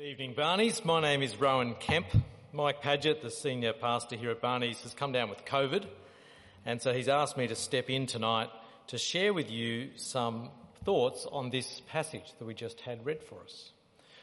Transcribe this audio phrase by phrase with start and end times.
[0.00, 0.82] Good evening, Barneys.
[0.82, 2.06] My name is Rowan Kemp.
[2.54, 5.84] Mike Paget, the senior pastor here at Barneys, has come down with COVID,
[6.64, 8.48] and so he's asked me to step in tonight
[8.86, 10.48] to share with you some
[10.86, 13.72] thoughts on this passage that we just had read for us.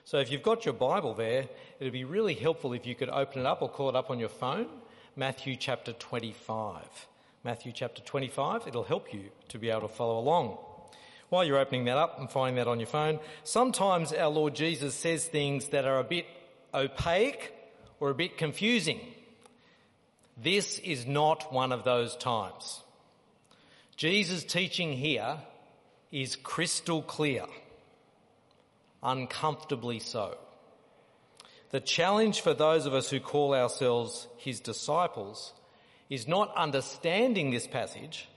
[0.03, 1.45] So if you've got your Bible there,
[1.79, 4.17] it'd be really helpful if you could open it up or call it up on
[4.17, 4.65] your phone,
[5.15, 6.85] Matthew chapter 25.
[7.43, 10.57] Matthew chapter 25, it'll help you to be able to follow along.
[11.29, 14.95] While you're opening that up and finding that on your phone, sometimes our Lord Jesus
[14.95, 16.25] says things that are a bit
[16.73, 17.53] opaque
[17.99, 19.01] or a bit confusing.
[20.41, 22.81] This is not one of those times.
[23.97, 25.37] Jesus' teaching here
[26.11, 27.45] is crystal clear,
[29.01, 30.37] uncomfortably so.
[31.71, 35.53] The challenge for those of us who call ourselves his disciples
[36.09, 38.29] is not understanding this passage,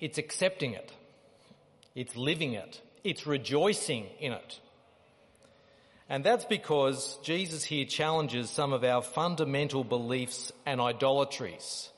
[0.00, 0.92] it's accepting it.
[1.96, 2.80] It's living it.
[3.02, 4.60] It's rejoicing in it.
[6.08, 11.88] And that's because Jesus here challenges some of our fundamental beliefs and idolatries.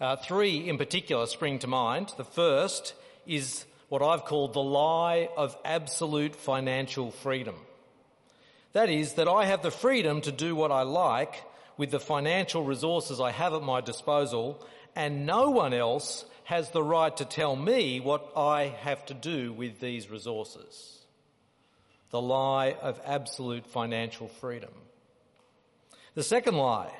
[0.00, 2.12] Uh, three in particular spring to mind.
[2.16, 2.94] The first
[3.26, 7.54] is what I've called the lie of absolute financial freedom.
[8.72, 11.44] That is, that I have the freedom to do what I like
[11.76, 14.66] with the financial resources I have at my disposal
[14.96, 19.52] and no one else has the right to tell me what I have to do
[19.52, 20.98] with these resources.
[22.10, 24.72] The lie of absolute financial freedom.
[26.14, 26.92] The second lie,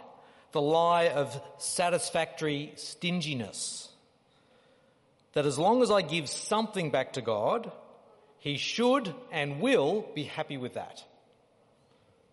[0.52, 3.88] the lie of satisfactory stinginess.
[5.34, 7.72] That as long as I give something back to God,
[8.38, 11.04] He should and will be happy with that.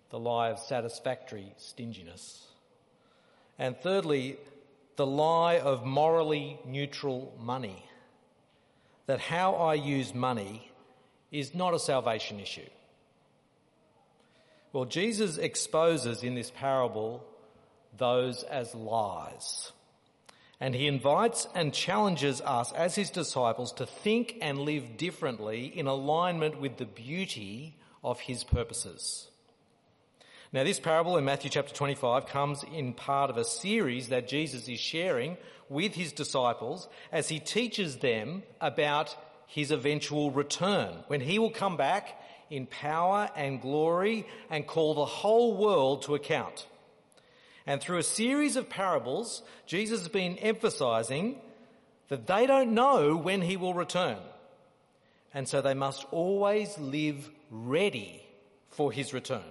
[0.09, 2.45] The lie of satisfactory stinginess.
[3.57, 4.37] And thirdly,
[4.99, 7.85] the lie of morally neutral money.
[9.05, 10.69] That how I use money
[11.31, 12.69] is not a salvation issue.
[14.73, 17.23] Well, Jesus exposes in this parable
[17.97, 19.71] those as lies.
[20.59, 25.87] And he invites and challenges us as his disciples to think and live differently in
[25.87, 29.29] alignment with the beauty of his purposes.
[30.51, 34.67] Now, this parable in Matthew chapter 25 comes in part of a series that Jesus
[34.67, 35.37] is sharing
[35.69, 39.15] with his disciples as he teaches them about
[39.45, 45.05] his eventual return, when he will come back in power and glory and call the
[45.05, 46.65] whole world to account.
[47.67, 51.39] And through a series of parables, Jesus has been emphasizing
[52.07, 54.17] that they don't know when he will return.
[55.31, 58.23] And so they must always live ready
[58.69, 59.43] for his return.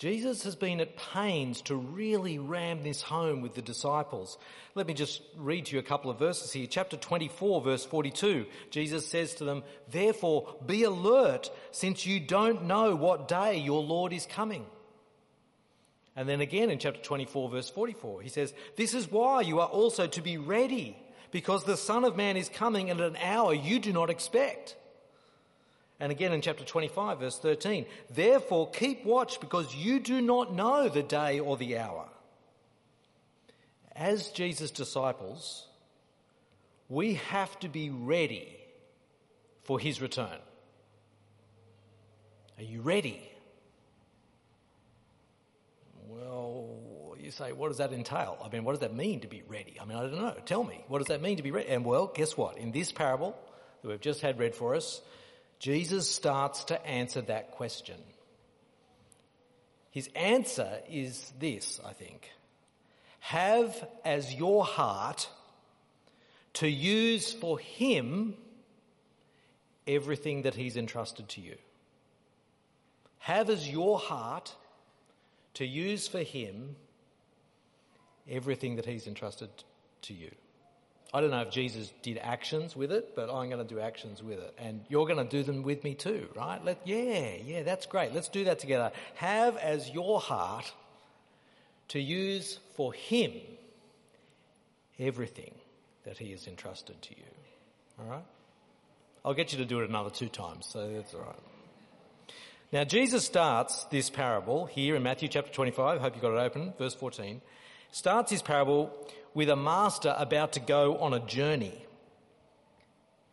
[0.00, 4.38] Jesus has been at pains to really ram this home with the disciples.
[4.74, 6.66] Let me just read to you a couple of verses here.
[6.66, 8.46] Chapter 24 verse 42.
[8.70, 14.14] Jesus says to them, therefore be alert since you don't know what day your Lord
[14.14, 14.64] is coming.
[16.16, 19.68] And then again in chapter 24 verse 44, he says, this is why you are
[19.68, 20.96] also to be ready
[21.30, 24.76] because the son of man is coming at an hour you do not expect.
[26.00, 30.88] And again in chapter 25 verse 13, therefore keep watch because you do not know
[30.88, 32.08] the day or the hour.
[33.94, 35.66] As Jesus' disciples,
[36.88, 38.56] we have to be ready
[39.62, 40.38] for his return.
[42.58, 43.22] Are you ready?
[46.08, 48.38] Well, you say, what does that entail?
[48.44, 49.76] I mean, what does that mean to be ready?
[49.80, 50.34] I mean, I don't know.
[50.46, 51.68] Tell me, what does that mean to be ready?
[51.68, 52.58] And well, guess what?
[52.58, 53.36] In this parable
[53.82, 55.00] that we've just had read for us,
[55.60, 57.96] Jesus starts to answer that question.
[59.90, 62.30] His answer is this, I think.
[63.20, 65.28] Have as your heart
[66.54, 68.34] to use for Him
[69.86, 71.56] everything that He's entrusted to you.
[73.18, 74.54] Have as your heart
[75.54, 76.76] to use for Him
[78.28, 79.50] everything that He's entrusted
[80.02, 80.30] to you.
[81.12, 84.22] I don't know if Jesus did actions with it, but I'm going to do actions
[84.22, 84.54] with it.
[84.58, 86.64] And you're going to do them with me too, right?
[86.64, 88.14] Let, yeah, yeah, that's great.
[88.14, 88.92] Let's do that together.
[89.16, 90.72] Have as your heart
[91.88, 93.32] to use for Him
[95.00, 95.52] everything
[96.04, 97.24] that He has entrusted to you.
[97.98, 98.24] All right?
[99.24, 101.36] I'll get you to do it another two times, so that's all right.
[102.72, 105.98] Now, Jesus starts this parable here in Matthew chapter 25.
[105.98, 107.40] I hope you got it open, verse 14.
[107.90, 108.92] Starts his parable
[109.34, 111.84] with a master about to go on a journey.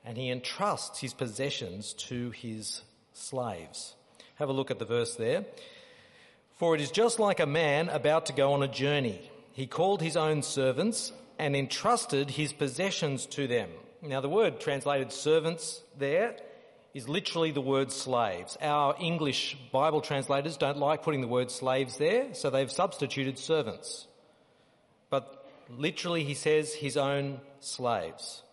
[0.05, 2.81] And he entrusts his possessions to his
[3.13, 3.95] slaves.
[4.35, 5.45] Have a look at the verse there.
[6.57, 9.21] For it is just like a man about to go on a journey.
[9.53, 13.69] He called his own servants and entrusted his possessions to them.
[14.01, 16.35] Now the word translated servants there
[16.93, 18.57] is literally the word slaves.
[18.61, 24.07] Our English Bible translators don't like putting the word slaves there, so they've substituted servants.
[25.69, 28.43] Literally he says his own slaves.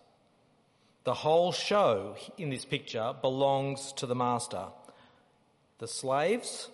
[1.03, 4.65] The whole show in this picture belongs to the master.
[5.77, 6.69] The slaves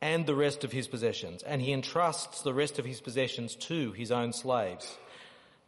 [0.00, 3.92] and the rest of his possessions, and he entrusts the rest of his possessions to
[3.92, 4.96] his own slaves.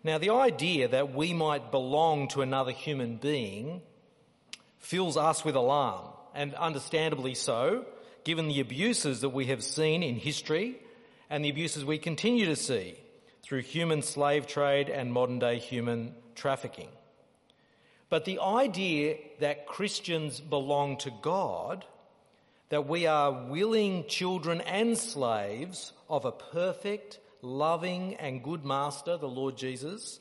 [0.05, 3.83] Now the idea that we might belong to another human being
[4.79, 7.85] fills us with alarm, and understandably so,
[8.23, 10.77] given the abuses that we have seen in history
[11.29, 12.97] and the abuses we continue to see
[13.43, 16.89] through human slave trade and modern day human trafficking.
[18.11, 21.85] But the idea that Christians belong to God,
[22.71, 29.29] that we are willing children and slaves of a perfect, loving and good master, the
[29.29, 30.21] Lord Jesus,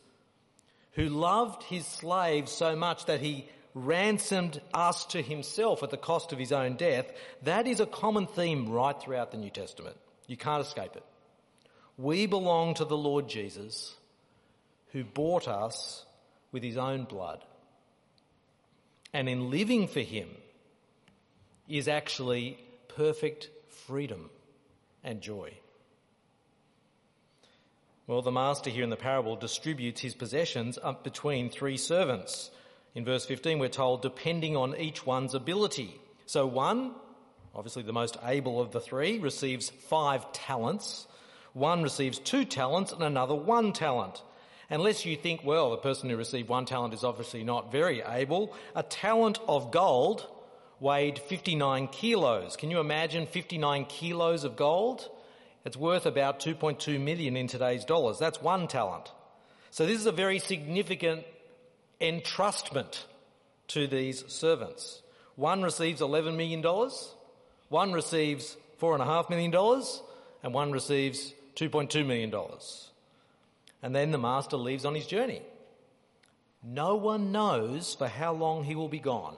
[0.93, 6.33] who loved his slaves so much that he ransomed us to himself at the cost
[6.33, 7.05] of his own death,
[7.43, 9.95] that is a common theme right throughout the New Testament.
[10.27, 11.03] You can't escape it.
[11.97, 13.95] We belong to the Lord Jesus
[14.91, 16.05] who bought us
[16.51, 17.44] with his own blood.
[19.13, 20.29] And in living for him
[21.67, 24.29] is actually perfect freedom
[25.03, 25.53] and joy.
[28.05, 32.51] Well, the master here in the parable distributes his possessions up between three servants.
[32.95, 35.99] In verse 15, we're told, depending on each one's ability.
[36.25, 36.94] So one,
[37.53, 41.05] obviously the most able of the three, receives five talents.
[41.57, 44.21] One receives two talents and another one talent.
[44.69, 48.54] Unless you think, well, the person who received one talent is obviously not very able,
[48.75, 50.27] a talent of gold
[50.80, 52.57] weighed 59 kilos.
[52.57, 55.09] Can you imagine 59 kilos of gold?
[55.65, 58.19] It's worth about 2.2 million in today's dollars.
[58.19, 59.12] That's one talent.
[59.71, 61.24] So this is a very significant
[62.00, 63.04] entrustment
[63.69, 65.01] to these servants.
[65.36, 66.92] One receives $11 million, one
[67.69, 69.83] One receives $4.5 million,
[70.44, 72.33] and one receives $2.2 million.
[73.81, 75.42] And then the master leaves on his journey.
[76.63, 79.38] No one knows for how long he will be gone,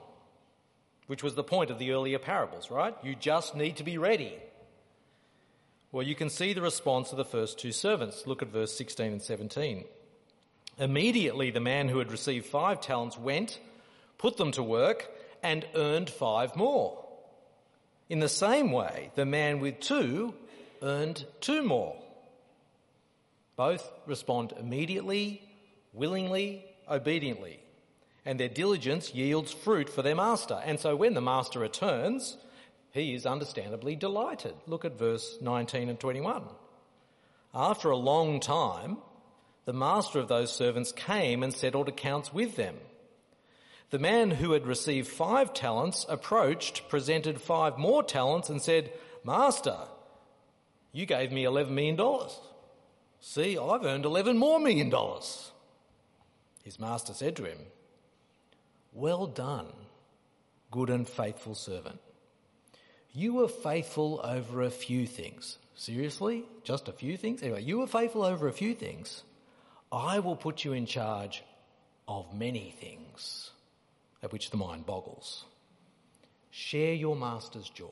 [1.06, 2.94] which was the point of the earlier parables, right?
[3.02, 4.34] You just need to be ready.
[5.92, 8.26] Well, you can see the response of the first two servants.
[8.26, 9.84] Look at verse 16 and 17.
[10.78, 13.58] Immediately, the man who had received five talents went,
[14.16, 15.10] put them to work,
[15.42, 17.04] and earned five more.
[18.08, 20.34] In the same way, the man with two
[20.82, 21.96] earned two more.
[23.60, 25.42] Both respond immediately,
[25.92, 27.60] willingly, obediently,
[28.24, 30.58] and their diligence yields fruit for their master.
[30.64, 32.38] And so when the master returns,
[32.92, 34.54] he is understandably delighted.
[34.66, 36.44] Look at verse 19 and 21.
[37.54, 38.96] After a long time,
[39.66, 42.76] the master of those servants came and settled accounts with them.
[43.90, 48.90] The man who had received five talents approached, presented five more talents and said,
[49.22, 49.76] Master,
[50.92, 52.00] you gave me $11 million.
[53.20, 55.52] See, I've earned 11 more million dollars.
[56.64, 57.58] His master said to him,
[58.92, 59.66] Well done,
[60.70, 62.00] good and faithful servant.
[63.12, 65.58] You were faithful over a few things.
[65.74, 66.44] Seriously?
[66.62, 67.42] Just a few things?
[67.42, 69.22] Anyway, you were faithful over a few things.
[69.90, 71.42] I will put you in charge
[72.06, 73.50] of many things,
[74.22, 75.44] at which the mind boggles.
[76.50, 77.86] Share your master's joy.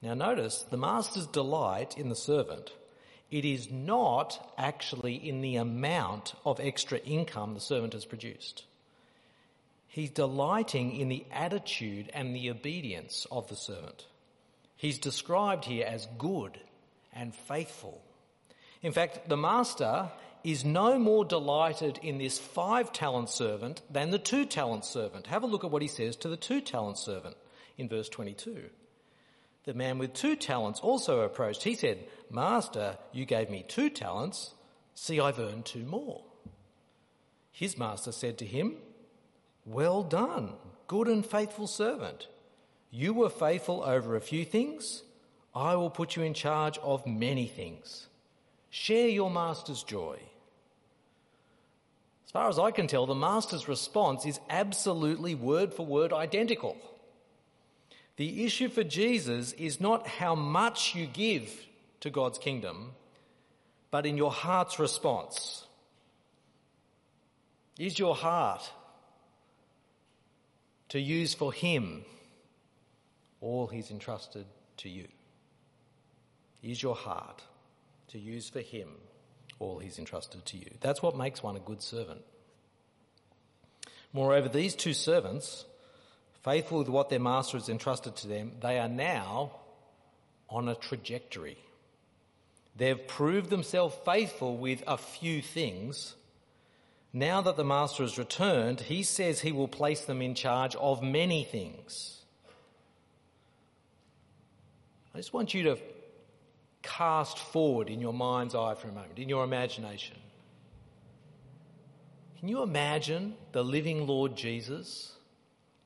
[0.00, 2.72] Now notice the master's delight in the servant.
[3.32, 8.64] It is not actually in the amount of extra income the servant has produced.
[9.88, 14.04] He's delighting in the attitude and the obedience of the servant.
[14.76, 16.60] He's described here as good
[17.14, 18.02] and faithful.
[18.82, 20.10] In fact, the master
[20.44, 25.28] is no more delighted in this five talent servant than the two talent servant.
[25.28, 27.36] Have a look at what he says to the two talent servant
[27.78, 28.68] in verse 22.
[29.64, 31.62] The man with two talents also approached.
[31.62, 34.54] He said, Master, you gave me two talents.
[34.94, 36.24] See, I've earned two more.
[37.52, 38.76] His master said to him,
[39.64, 40.54] Well done,
[40.88, 42.26] good and faithful servant.
[42.90, 45.02] You were faithful over a few things.
[45.54, 48.08] I will put you in charge of many things.
[48.70, 50.18] Share your master's joy.
[52.24, 56.76] As far as I can tell, the master's response is absolutely word for word identical.
[58.16, 61.50] The issue for Jesus is not how much you give
[62.00, 62.92] to God's kingdom,
[63.90, 65.66] but in your heart's response.
[67.78, 68.70] Is your heart
[70.90, 72.04] to use for Him
[73.40, 74.46] all He's entrusted
[74.78, 75.08] to you?
[76.62, 77.42] Is your heart
[78.12, 78.88] to use for him
[79.58, 80.70] all he's entrusted to you.
[80.80, 82.20] That's what makes one a good servant.
[84.12, 85.64] Moreover, these two servants
[86.42, 89.52] faithful with what their master has entrusted to them, they are now
[90.48, 91.56] on a trajectory.
[92.76, 96.14] They've proved themselves faithful with a few things.
[97.12, 101.02] Now that the master has returned, he says he will place them in charge of
[101.02, 102.22] many things.
[105.14, 105.78] I just want you to
[106.82, 110.16] cast forward in your mind's eye for a moment, in your imagination.
[112.38, 115.12] Can you imagine the living Lord Jesus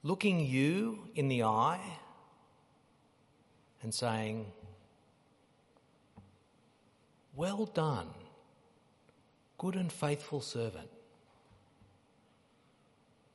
[0.07, 1.81] looking you in the eye
[3.83, 4.47] and saying,
[7.35, 8.07] Well done,
[9.59, 10.89] good and faithful servant.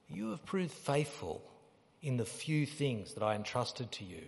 [0.08, 1.44] You have proved faithful
[2.02, 4.24] in the few things that I entrusted to you.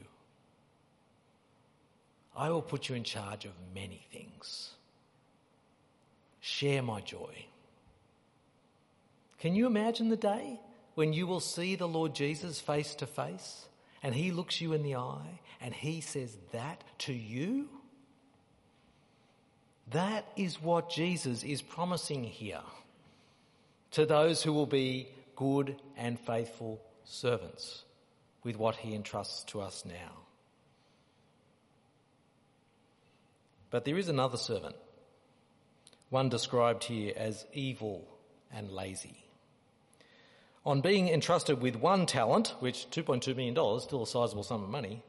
[2.35, 4.71] I will put you in charge of many things.
[6.41, 7.45] Share my joy.
[9.39, 10.59] Can you imagine the day
[10.95, 13.65] when you will see the Lord Jesus face to face
[14.01, 17.69] and he looks you in the eye and he says that to you?
[19.91, 22.61] That is what Jesus is promising here
[23.91, 27.83] to those who will be good and faithful servants
[28.43, 30.23] with what he entrusts to us now.
[33.69, 34.75] But there is another servant,
[36.09, 38.07] one described here as evil
[38.51, 39.22] and lazy.
[40.65, 45.03] On being entrusted with one talent, which $2.2 million, still a sizable sum of money,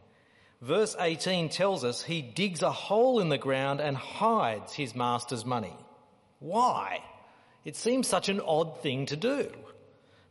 [0.61, 5.45] verse 18 tells us he digs a hole in the ground and hides his master's
[5.45, 5.77] money.
[6.41, 7.03] Why?
[7.65, 9.51] It seems such an odd thing to do.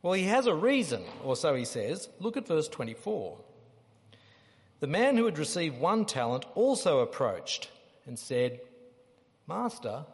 [0.01, 2.10] Well, he has a reason, or so he says.
[2.20, 3.38] Look at verse 24.
[4.82, 7.70] The man who had received one talent also approached
[8.06, 8.60] and said,
[9.48, 10.06] Master,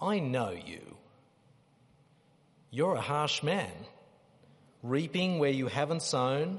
[0.00, 0.96] I know you.
[2.74, 3.70] You're a harsh man,
[4.82, 6.58] reaping where you haven't sown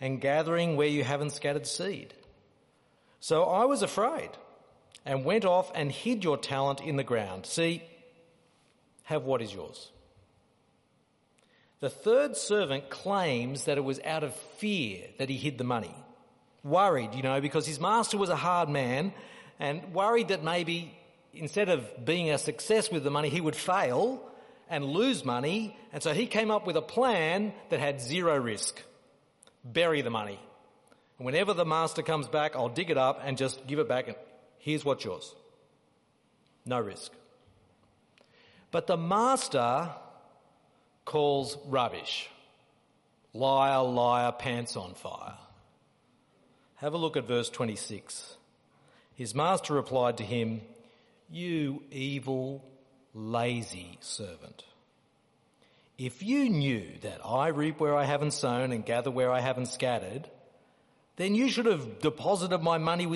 [0.00, 2.12] and gathering where you haven't scattered seed.
[3.20, 4.30] So I was afraid
[5.04, 7.46] and went off and hid your talent in the ground.
[7.46, 7.84] See,
[9.04, 9.92] have what is yours.
[11.78, 15.94] The third servant claims that it was out of fear that he hid the money
[16.64, 19.12] worried, you know, because his master was a hard man
[19.60, 20.92] and worried that maybe
[21.32, 24.20] instead of being a success with the money, he would fail
[24.68, 25.76] and lose money.
[25.92, 28.82] And so he came up with a plan that had zero risk.
[29.64, 30.38] Bury the money.
[31.18, 34.08] And whenever the master comes back, I'll dig it up and just give it back
[34.08, 34.16] and
[34.58, 35.34] here's what's yours.
[36.64, 37.12] No risk.
[38.70, 39.90] But the master
[41.04, 42.28] calls rubbish.
[43.32, 45.34] Liar, liar, pants on fire.
[46.76, 48.36] Have a look at verse 26.
[49.14, 50.60] His master replied to him,
[51.30, 52.64] You evil,
[53.16, 54.64] lazy servant.
[55.98, 59.66] If you knew that I reap where I haven't sown and gather where I haven't
[59.66, 60.28] scattered,
[61.16, 63.14] then you should have deposited my money with